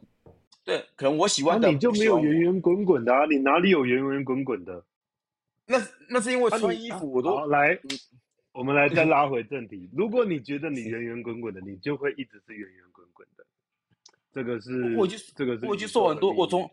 [0.63, 3.25] 对，可能我喜欢的你就没有圆圆滚滚的啊？
[3.29, 4.81] 你哪里有圆圆滚滚的？
[5.65, 5.77] 那
[6.09, 7.79] 那是因为穿衣服我都来，
[8.51, 9.89] 我们来再拉回正题。
[9.95, 13.45] 如果你觉得你圆圆滚滚的，你就会一直是圆圆滚滚的。
[14.31, 16.31] 这个是，我已经这个是，我已经瘦很多。
[16.33, 16.69] 我从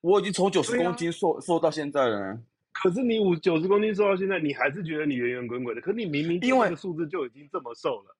[0.00, 2.38] 我已经从九十公斤瘦瘦到现在了。
[2.72, 5.80] 可是你五九十公斤瘦到现在，你还是觉得你圆圆滚滚的。
[5.80, 8.16] 可你明明因为个数字就已经这么瘦了。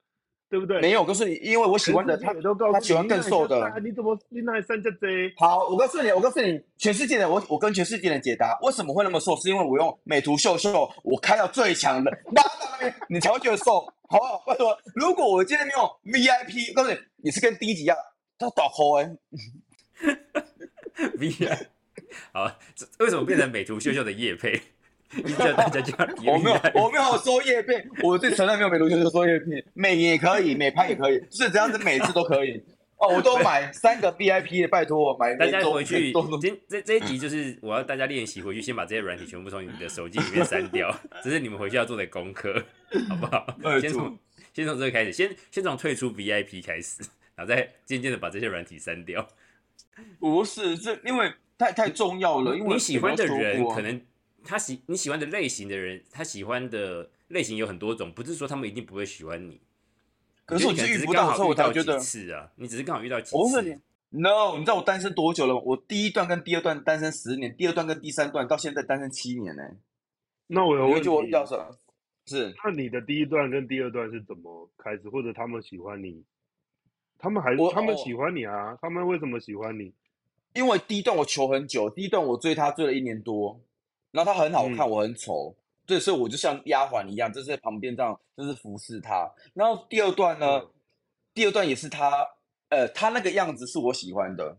[0.51, 0.81] 对不对？
[0.81, 2.33] 没有，我告诉你，因为我喜欢的他，
[2.73, 3.81] 他喜欢更瘦的。
[3.83, 5.33] 你怎么你那三只贼？
[5.37, 9.35] 好，我告诉你，我告诉你，全世界的我，我跟全世界人解答，为什么会那么瘦？
[9.37, 14.43] 是因为我用美图秀秀，我开到最强的，拉到那边，你才会觉得瘦，好不好？
[14.47, 17.97] 拜托，如果我今天没有 VIP，告诉你，你是跟第一集一样，
[18.39, 19.11] 他倒扣哎。
[21.19, 21.67] VIP，
[22.33, 22.51] 好，
[23.01, 24.61] 为什么变成美图秀秀的叶配？
[25.39, 25.95] 叫大家叫
[26.27, 32.63] 我没有，我没有收叶片，我最承认没有美图秀秀收叶片，美也可以，美拍也可以，就是这样子，每次都可以。
[32.97, 35.35] 哦，我都买三个 VIP 的，拜托我买。
[35.35, 42.55] 大家回去，今这这一集就是我要大家练习回去，先把这些软体全部从你的手机里面删掉， 这是你们回去要做的功课，
[43.09, 43.47] 好不好？
[43.81, 44.17] 先从
[44.53, 47.03] 先从这个开始，先先从退出 VIP 开始，
[47.35, 49.29] 然后再渐渐的把这些软体删掉。
[50.21, 54.01] 不是，这因为太太重要了，因为你喜欢的人可能。
[54.45, 59.61] 他喜你喜欢的类型的人，他喜欢的类型有很多种，不是说他们一定不会喜欢你。
[60.45, 63.37] 可是我只是刚好遇到几次啊，你只是刚好遇到几次。
[63.37, 63.71] 我问你
[64.11, 65.61] ，No，你知道我单身多久了吗？
[65.65, 69.63] 我第一段跟第二段单身十年，第二段跟第三段到现在单身七年呢。
[70.49, 71.79] 那我有问题，要什么？
[72.27, 76.23] 是那你的第一段跟第二段是怎么开始，或者他们喜欢你？
[77.19, 78.77] 他们还他们喜欢你啊？
[78.83, 79.95] 他们为什么喜欢你？
[80.53, 83.61] 因为第一段我求很久，第一段我追他追了一年多。
[84.15, 85.53] 然后他很好看，我很丑，
[85.85, 89.29] 对，所以我就像丫鬟一样，就是在旁边这样，就是服侍他。
[89.55, 90.63] 然后第二段呢，
[91.35, 92.25] 第二段也是他，
[92.69, 94.57] 呃，他那个样子是我喜欢的，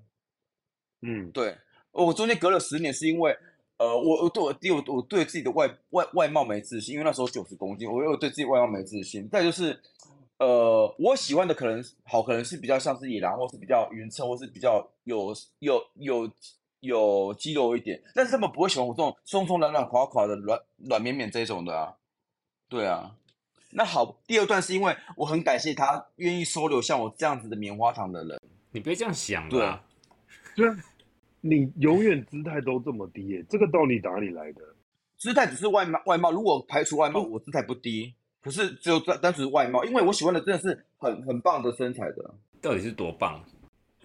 [1.03, 1.57] 嗯，对。
[1.91, 3.33] 我中间隔了十年，是因为，
[3.77, 9.29] 呃，我我对我第我我对自己的外外外貌没自信，因为那时候九十公斤，我又对自己外貌没自信。
[9.29, 9.81] 再就是，
[10.37, 16.29] 呃，我喜欢的可能好，可能是比较像是野狼，或是比较匀称，或是比较有有有。
[16.85, 21.93] 有肌肉一点，但是他们不会喜欢我这种松松软软、垮垮的、软软绵绵这种的啊。
[22.67, 23.15] 对啊，
[23.71, 28.39] 那好，第二段是因为我很感谢他愿意收留像我这样子的棉花糖的人。
[28.71, 29.83] 你别这样想对啊，
[30.55, 30.75] 对啊，
[31.41, 34.61] 你永远姿态都这么低耶，这个道理哪里来的？
[35.17, 38.13] 姿态只是外貌，外貌如果排除外貌，我姿态不低。
[38.41, 42.33] 可是只有单单纯外貌，因为我喜欢的真的是很很棒的身材的。
[42.61, 43.43] 到底是多棒？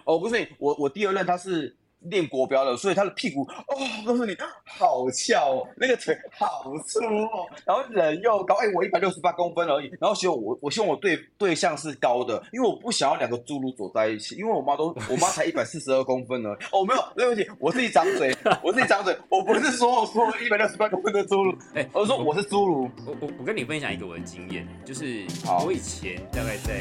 [0.04, 3.76] 哦，不是我，我第二任他是练国标的，所以他的屁股哦，
[4.06, 16.50] 告诉你好翘哦，那个腿好粗哦，然后人又高，哎，我一百六十八公分而已，然后希望我我希望我对对象是高的，因为我不想要两个侏儒走在一起，因为我妈都我妈才一百四十二公分呢。
[16.72, 22.90] 哦，没有，对不起，我自己张嘴，我自己张嘴，我不是说我说一百六十八公分的侏儒，哎我是说我是侏儒。
[23.06, 26.80] 我我我跟你分享一个我的经验，就是好我以前大概在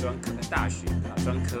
[0.00, 1.60] 专科大学啊专科